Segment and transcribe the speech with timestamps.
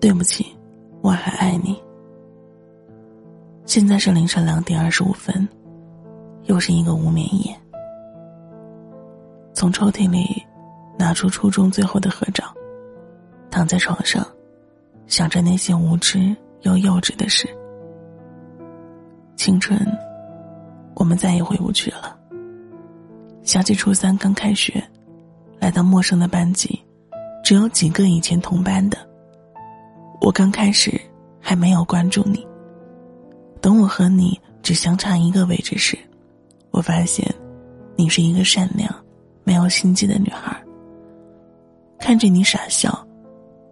[0.00, 0.46] 对不起，
[1.02, 1.76] 我还爱你。
[3.66, 5.46] 现在是凌晨两点二十五分，
[6.44, 7.54] 又是一个无眠夜。
[9.52, 10.40] 从抽屉里
[10.96, 12.44] 拿出初中最后的合照，
[13.50, 14.24] 躺在床上，
[15.08, 17.48] 想着那些无知又幼稚的事。
[19.34, 19.78] 青春，
[20.94, 22.16] 我们再也回不去了。
[23.42, 24.82] 想起初三刚开学，
[25.58, 26.80] 来到陌生的班级，
[27.42, 29.07] 只有几个以前同班的。
[30.20, 31.00] 我刚开始
[31.40, 32.46] 还没有关注你。
[33.60, 35.98] 等我和你只相差一个位置时，
[36.70, 37.32] 我发现，
[37.96, 38.92] 你是一个善良、
[39.44, 40.56] 没有心机的女孩。
[41.98, 43.06] 看着你傻笑，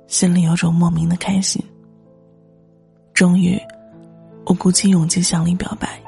[0.09, 1.62] 心里有种莫名的开心。
[3.15, 3.60] 终于，
[4.45, 6.01] 我鼓起勇气向你表白。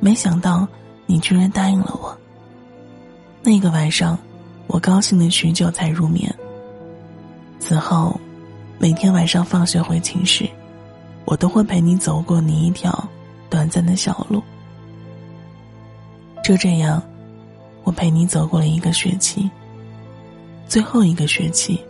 [0.00, 0.66] 没想到
[1.06, 2.16] 你居然答应了我。
[3.42, 4.18] 那个晚上，
[4.66, 6.34] 我高兴了许久才入眠。
[7.58, 8.18] 此后。
[8.82, 10.44] 每天晚上放学回寝室，
[11.24, 13.08] 我都会陪你走过你一条
[13.48, 14.42] 短暂的小路。
[16.42, 17.00] 就这样，
[17.84, 19.48] 我陪你走过了一个学期。
[20.66, 21.80] 最后一个学期，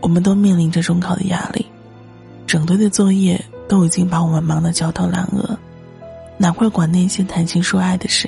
[0.00, 1.66] 我们都面临着中考的压力，
[2.46, 3.38] 整堆的作业
[3.68, 5.58] 都已经把我们忙得焦头烂额，
[6.38, 8.26] 哪会管那些谈情说爱的事？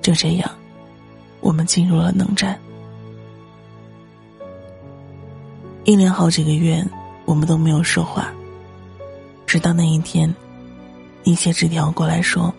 [0.00, 0.48] 就这样，
[1.40, 2.56] 我们进入了冷战。
[5.86, 6.84] 一连好几个月，
[7.24, 8.32] 我们都没有说话。
[9.46, 10.34] 直到那一天，
[11.22, 12.52] 你写纸条过来说：“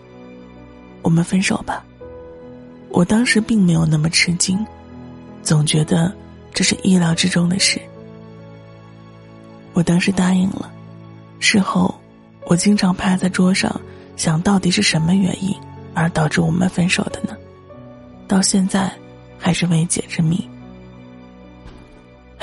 [1.02, 1.84] 我们分手吧。”
[2.88, 4.66] 我当时并没有那么吃惊，
[5.42, 6.10] 总觉得
[6.54, 7.78] 这是意料之中的事。
[9.74, 10.72] 我当时答应了。
[11.38, 11.94] 事后，
[12.46, 13.78] 我经常趴在桌上
[14.16, 15.54] 想到底是什么原因
[15.92, 17.36] 而导致我们分手的呢？
[18.26, 18.90] 到现在，
[19.38, 20.48] 还是未解之谜。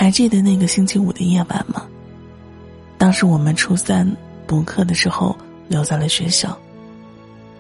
[0.06, 1.84] 还记得那个星期五的夜晚吗？
[2.96, 4.08] 当时我们初三
[4.46, 5.36] 补课的时候
[5.68, 6.56] 留在了学校。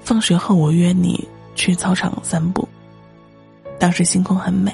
[0.03, 2.69] 放学后我约你去操场散步。
[3.79, 4.71] 当时星空很美，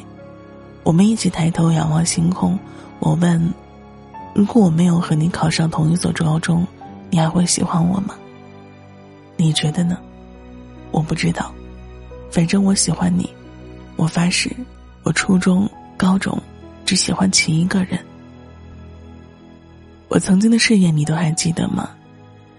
[0.84, 2.60] 我们一起抬头仰望星空。
[3.00, 3.42] 我问
[4.36, 6.68] ：“如果我没有和你考上同一所高中，
[7.10, 8.14] 你还会喜欢我吗？”
[9.40, 9.98] 你觉得呢？
[10.92, 11.50] 我不知道，
[12.30, 13.30] 反正我喜欢你。
[13.96, 14.54] 我发誓，
[15.04, 16.38] 我初中、高中。
[16.86, 18.00] 只喜欢其一个人。
[20.08, 21.90] 我曾经的誓言，你都还记得吗？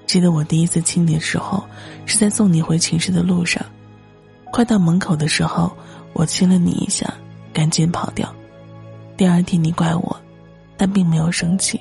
[0.07, 1.65] 记得我第一次亲你的时候，
[2.07, 3.65] 是在送你回寝室的路上，
[4.51, 5.75] 快到门口的时候，
[6.13, 7.13] 我亲了你一下，
[7.53, 8.35] 赶紧跑掉。
[9.17, 10.21] 第二天你怪我，
[10.77, 11.81] 但并没有生气。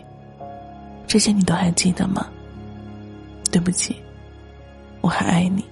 [1.07, 2.27] 这些你都还记得吗？
[3.51, 3.95] 对不起，
[5.01, 5.65] 我还爱你。